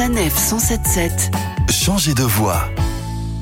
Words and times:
Sanef 0.00 0.34
177. 0.34 1.30
Changer 1.68 2.14
de 2.14 2.22
voix. 2.22 2.70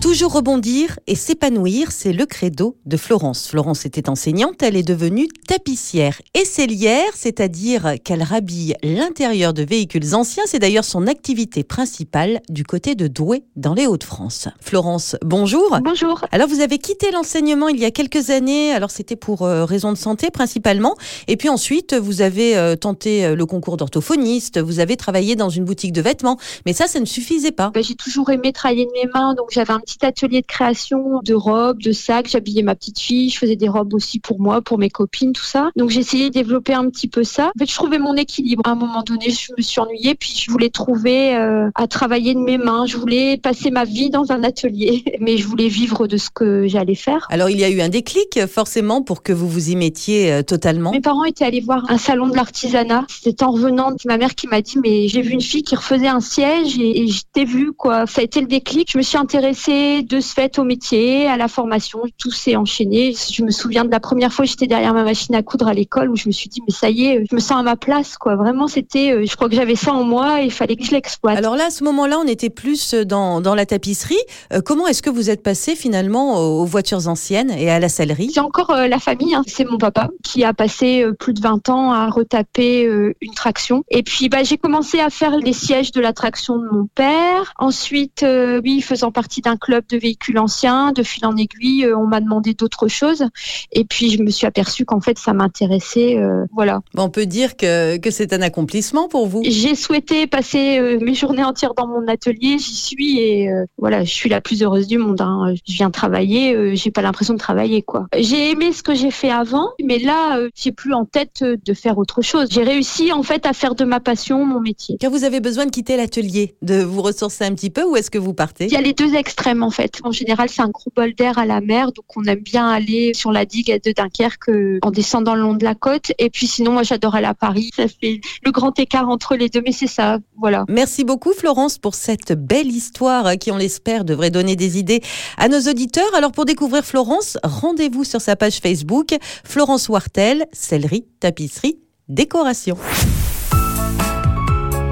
Toujours 0.00 0.32
rebondir 0.32 0.98
et 1.06 1.14
s'épanouir, 1.14 1.92
c'est 1.92 2.14
le 2.14 2.24
credo 2.24 2.74
de 2.86 2.96
Florence. 2.96 3.46
Florence 3.48 3.84
était 3.84 4.08
enseignante, 4.08 4.62
elle 4.62 4.74
est 4.74 4.82
devenue 4.82 5.28
tapissière 5.46 6.22
et 6.32 6.46
cellière, 6.46 7.10
c'est-à-dire 7.14 7.96
qu'elle 8.02 8.22
rhabille 8.22 8.74
l'intérieur 8.82 9.52
de 9.52 9.62
véhicules 9.62 10.14
anciens. 10.14 10.44
C'est 10.46 10.58
d'ailleurs 10.58 10.86
son 10.86 11.06
activité 11.06 11.64
principale 11.64 12.40
du 12.48 12.64
côté 12.64 12.94
de 12.94 13.08
Douai, 13.08 13.44
dans 13.56 13.74
les 13.74 13.86
Hauts-de-France. 13.86 14.48
Florence, 14.62 15.16
bonjour. 15.22 15.78
Bonjour. 15.84 16.24
Alors 16.32 16.48
vous 16.48 16.60
avez 16.60 16.78
quitté 16.78 17.10
l'enseignement 17.10 17.68
il 17.68 17.78
y 17.78 17.84
a 17.84 17.90
quelques 17.90 18.30
années, 18.30 18.72
alors 18.72 18.90
c'était 18.90 19.16
pour 19.16 19.42
euh, 19.42 19.66
raison 19.66 19.92
de 19.92 19.98
santé 19.98 20.30
principalement, 20.30 20.96
et 21.28 21.36
puis 21.36 21.50
ensuite 21.50 21.92
vous 21.94 22.22
avez 22.22 22.56
euh, 22.56 22.74
tenté 22.74 23.26
euh, 23.26 23.36
le 23.36 23.44
concours 23.44 23.76
d'orthophoniste, 23.76 24.60
vous 24.60 24.80
avez 24.80 24.96
travaillé 24.96 25.36
dans 25.36 25.50
une 25.50 25.66
boutique 25.66 25.92
de 25.92 26.00
vêtements, 26.00 26.38
mais 26.64 26.72
ça, 26.72 26.86
ça 26.86 27.00
ne 27.00 27.04
suffisait 27.04 27.52
pas. 27.52 27.70
Ben, 27.74 27.82
j'ai 27.82 27.96
toujours 27.96 28.30
aimé 28.30 28.54
travailler 28.54 28.86
de 28.86 28.92
mes 28.92 29.06
mains, 29.12 29.34
donc 29.34 29.48
j'avais 29.50 29.74
un 29.74 29.80
petit 29.80 29.89
atelier 30.02 30.40
de 30.40 30.46
création 30.46 31.20
de 31.22 31.34
robes, 31.34 31.80
de 31.82 31.92
sacs. 31.92 32.28
J'habillais 32.28 32.62
ma 32.62 32.74
petite 32.74 32.98
fille, 32.98 33.30
je 33.30 33.38
faisais 33.38 33.56
des 33.56 33.68
robes 33.68 33.94
aussi 33.94 34.20
pour 34.20 34.40
moi, 34.40 34.60
pour 34.62 34.78
mes 34.78 34.90
copines, 34.90 35.32
tout 35.32 35.44
ça. 35.44 35.70
Donc 35.76 35.90
essayé 36.00 36.28
de 36.28 36.34
développer 36.34 36.74
un 36.74 36.88
petit 36.88 37.08
peu 37.08 37.24
ça. 37.24 37.50
En 37.54 37.58
fait, 37.58 37.70
je 37.70 37.74
trouvais 37.74 37.98
mon 37.98 38.14
équilibre. 38.14 38.62
À 38.66 38.70
un 38.70 38.74
moment 38.74 39.02
donné, 39.02 39.30
je 39.30 39.52
me 39.56 39.62
suis 39.62 39.80
ennuyée, 39.80 40.14
puis 40.14 40.32
je 40.34 40.50
voulais 40.50 40.70
trouver 40.70 41.36
euh, 41.36 41.70
à 41.74 41.86
travailler 41.86 42.34
de 42.34 42.40
mes 42.40 42.58
mains. 42.58 42.86
Je 42.86 42.96
voulais 42.96 43.36
passer 43.36 43.70
ma 43.70 43.84
vie 43.84 44.10
dans 44.10 44.32
un 44.32 44.42
atelier, 44.42 45.04
mais 45.20 45.36
je 45.36 45.46
voulais 45.46 45.68
vivre 45.68 46.06
de 46.06 46.16
ce 46.16 46.30
que 46.30 46.66
j'allais 46.66 46.94
faire. 46.94 47.26
Alors 47.30 47.50
il 47.50 47.58
y 47.58 47.64
a 47.64 47.70
eu 47.70 47.80
un 47.80 47.88
déclic 47.88 48.46
forcément 48.46 49.02
pour 49.02 49.22
que 49.22 49.32
vous 49.32 49.48
vous 49.48 49.70
y 49.70 49.76
mettiez 49.76 50.32
euh, 50.32 50.42
totalement. 50.42 50.92
Mes 50.92 51.00
parents 51.00 51.24
étaient 51.24 51.44
allés 51.44 51.60
voir 51.60 51.84
un 51.88 51.98
salon 51.98 52.28
de 52.28 52.34
l'artisanat. 52.34 53.04
C'était 53.08 53.44
en 53.44 53.52
revenant 53.52 53.92
ma 54.06 54.16
mère 54.16 54.34
qui 54.34 54.46
m'a 54.46 54.62
dit 54.62 54.78
mais 54.82 55.08
j'ai 55.08 55.22
vu 55.22 55.32
une 55.32 55.40
fille 55.40 55.62
qui 55.62 55.76
refaisait 55.76 56.08
un 56.08 56.20
siège 56.20 56.78
et, 56.78 57.02
et 57.02 57.08
je 57.08 57.22
t'ai 57.32 57.44
vu 57.44 57.72
quoi. 57.72 58.06
Ça 58.06 58.20
a 58.20 58.24
été 58.24 58.40
le 58.40 58.46
déclic. 58.46 58.90
Je 58.92 58.98
me 58.98 59.02
suis 59.02 59.18
intéressée 59.18 59.72
de 60.02 60.20
ce 60.20 60.32
fait 60.32 60.58
au 60.58 60.64
métier, 60.64 61.26
à 61.26 61.36
la 61.36 61.48
formation. 61.48 62.00
Tout 62.18 62.30
s'est 62.30 62.56
enchaîné. 62.56 63.14
Je 63.32 63.42
me 63.42 63.50
souviens 63.50 63.84
de 63.84 63.90
la 63.90 64.00
première 64.00 64.32
fois 64.32 64.44
j'étais 64.44 64.66
derrière 64.66 64.94
ma 64.94 65.04
machine 65.04 65.34
à 65.34 65.42
coudre 65.42 65.68
à 65.68 65.74
l'école 65.74 66.10
où 66.10 66.16
je 66.16 66.28
me 66.28 66.32
suis 66.32 66.48
dit 66.48 66.60
mais 66.66 66.72
ça 66.72 66.90
y 66.90 67.06
est, 67.06 67.24
je 67.30 67.34
me 67.34 67.40
sens 67.40 67.58
à 67.58 67.62
ma 67.62 67.76
place 67.76 68.16
quoi. 68.16 68.36
Vraiment 68.36 68.66
c'était, 68.66 69.12
euh, 69.12 69.24
je 69.26 69.36
crois 69.36 69.48
que 69.48 69.54
j'avais 69.54 69.76
ça 69.76 69.92
en 69.92 70.04
moi 70.04 70.42
et 70.42 70.46
il 70.46 70.52
fallait 70.52 70.76
que 70.76 70.84
je 70.84 70.92
l'exploite. 70.92 71.38
Alors 71.38 71.56
là, 71.56 71.66
à 71.66 71.70
ce 71.70 71.84
moment-là, 71.84 72.18
on 72.18 72.26
était 72.26 72.50
plus 72.50 72.94
dans, 72.94 73.40
dans 73.40 73.54
la 73.54 73.66
tapisserie. 73.66 74.16
Euh, 74.52 74.60
comment 74.64 74.86
est-ce 74.86 75.02
que 75.02 75.10
vous 75.10 75.30
êtes 75.30 75.42
passé 75.42 75.76
finalement 75.76 76.38
aux 76.38 76.64
voitures 76.64 77.08
anciennes 77.08 77.50
et 77.50 77.70
à 77.70 77.78
la 77.78 77.88
sellerie? 77.88 78.30
J'ai 78.34 78.40
encore 78.40 78.70
euh, 78.70 78.88
la 78.88 78.98
famille, 78.98 79.34
hein. 79.34 79.42
c'est 79.46 79.64
mon 79.64 79.78
papa 79.78 80.08
qui 80.22 80.44
a 80.44 80.52
passé 80.52 81.02
euh, 81.02 81.12
plus 81.12 81.32
de 81.32 81.40
20 81.40 81.68
ans 81.68 81.92
à 81.92 82.08
retaper 82.08 82.84
une 83.20 83.34
traction. 83.34 83.84
Et 83.88 84.02
puis 84.02 84.28
bah, 84.28 84.42
j'ai 84.42 84.58
commencé 84.58 85.00
à 85.00 85.10
faire 85.10 85.36
les 85.36 85.52
sièges 85.52 85.92
de 85.92 86.00
la 86.00 86.12
traction 86.12 86.58
de 86.58 86.68
mon 86.70 86.86
père. 86.94 87.52
Ensuite, 87.58 88.24
oui, 88.64 88.80
faisant 88.80 89.12
partie 89.12 89.40
d'un 89.40 89.56
club 89.56 89.69
de 89.70 89.96
véhicules 89.96 90.38
anciens, 90.38 90.92
de 90.92 91.02
fil 91.02 91.24
en 91.26 91.36
aiguille, 91.36 91.84
euh, 91.84 91.96
on 91.96 92.06
m'a 92.06 92.20
demandé 92.20 92.54
d'autres 92.54 92.88
choses. 92.88 93.24
Et 93.72 93.84
puis 93.84 94.10
je 94.10 94.22
me 94.22 94.30
suis 94.30 94.46
aperçue 94.46 94.84
qu'en 94.84 95.00
fait 95.00 95.18
ça 95.18 95.32
m'intéressait. 95.32 96.16
euh, 96.18 96.44
voilà. 96.52 96.80
On 96.96 97.08
peut 97.10 97.26
dire 97.26 97.56
que, 97.56 97.96
que 97.98 98.10
c'est 98.10 98.32
un 98.32 98.42
accomplissement 98.42 99.08
pour 99.08 99.26
vous. 99.26 99.42
J'ai 99.44 99.74
souhaité 99.74 100.26
passer 100.26 100.78
euh, 100.78 100.98
mes 101.00 101.14
journées 101.14 101.44
entières 101.44 101.74
dans 101.74 101.86
mon 101.86 102.06
atelier. 102.08 102.58
J'y 102.58 102.74
suis 102.74 103.18
et 103.20 103.48
euh, 103.50 103.64
voilà, 103.78 104.04
je 104.04 104.12
suis 104.12 104.28
la 104.28 104.40
plus 104.40 104.62
heureuse 104.62 104.86
du 104.86 104.98
monde. 104.98 105.20
hein. 105.20 105.54
Je 105.66 105.72
viens 105.74 105.90
travailler, 105.90 106.74
j'ai 106.76 106.90
pas 106.90 107.02
l'impression 107.02 107.34
de 107.34 107.38
travailler 107.38 107.82
quoi. 107.82 108.06
J'ai 108.18 108.50
aimé 108.50 108.72
ce 108.72 108.82
que 108.82 108.94
j'ai 108.94 109.10
fait 109.10 109.30
avant, 109.30 109.68
mais 109.84 109.98
là, 109.98 110.38
j'ai 110.54 110.72
plus 110.72 110.92
en 110.94 111.04
tête 111.04 111.42
de 111.42 111.74
faire 111.74 111.98
autre 111.98 112.22
chose. 112.22 112.48
J'ai 112.50 112.62
réussi 112.62 113.12
en 113.12 113.22
fait 113.22 113.46
à 113.46 113.52
faire 113.52 113.74
de 113.74 113.84
ma 113.84 114.00
passion 114.00 114.44
mon 114.44 114.60
métier. 114.60 114.96
Quand 115.00 115.10
vous 115.10 115.24
avez 115.24 115.40
besoin 115.40 115.66
de 115.66 115.70
quitter 115.70 115.96
l'atelier, 115.96 116.54
de 116.62 116.82
vous 116.82 117.02
ressourcer 117.02 117.44
un 117.44 117.54
petit 117.54 117.70
peu, 117.70 117.84
où 117.84 117.96
est-ce 117.96 118.10
que 118.10 118.18
vous 118.18 118.34
partez? 118.34 118.66
Il 118.66 118.72
y 118.72 118.76
a 118.76 118.80
les 118.80 118.92
deux 118.92 119.14
extrêmes 119.14 119.59
en 119.62 119.70
fait. 119.70 120.00
En 120.04 120.12
général, 120.12 120.48
c'est 120.48 120.62
un 120.62 120.68
gros 120.68 120.92
bol 120.94 121.14
d'air 121.14 121.38
à 121.38 121.46
la 121.46 121.60
mer, 121.60 121.92
donc 121.92 122.04
on 122.16 122.24
aime 122.24 122.40
bien 122.40 122.68
aller 122.68 123.12
sur 123.14 123.32
la 123.32 123.44
digue 123.44 123.80
de 123.84 123.92
Dunkerque 123.92 124.48
euh, 124.48 124.78
en 124.82 124.90
descendant 124.90 125.34
le 125.34 125.42
long 125.42 125.54
de 125.54 125.64
la 125.64 125.74
côte. 125.74 126.12
Et 126.18 126.30
puis 126.30 126.46
sinon, 126.46 126.72
moi, 126.72 126.82
j'adore 126.82 127.14
aller 127.14 127.26
à 127.26 127.34
Paris. 127.34 127.70
Ça 127.76 127.86
fait 127.88 128.20
le 128.44 128.50
grand 128.50 128.78
écart 128.78 129.08
entre 129.08 129.36
les 129.36 129.48
deux, 129.48 129.62
mais 129.64 129.72
c'est 129.72 129.86
ça, 129.86 130.18
voilà. 130.38 130.64
Merci 130.68 131.04
beaucoup 131.04 131.32
Florence 131.32 131.78
pour 131.78 131.94
cette 131.94 132.32
belle 132.32 132.68
histoire 132.68 133.36
qui, 133.38 133.50
on 133.50 133.56
l'espère, 133.56 134.04
devrait 134.04 134.30
donner 134.30 134.56
des 134.56 134.78
idées 134.78 135.02
à 135.36 135.48
nos 135.48 135.60
auditeurs. 135.60 136.14
Alors 136.14 136.32
pour 136.32 136.44
découvrir 136.44 136.84
Florence, 136.84 137.38
rendez-vous 137.42 138.04
sur 138.04 138.20
sa 138.20 138.36
page 138.36 138.58
Facebook 138.58 139.14
Florence 139.44 139.88
Wartel, 139.88 140.46
sellerie, 140.52 141.06
tapisserie, 141.20 141.78
décoration. 142.08 142.76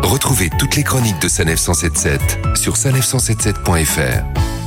Retrouvez 0.02 0.50
toutes 0.58 0.76
les 0.76 0.84
chroniques 0.84 1.20
de 1.20 1.28
Sanef 1.28 1.58
177 1.58 2.56
sur 2.56 2.74
sanef177.fr. 2.74 4.57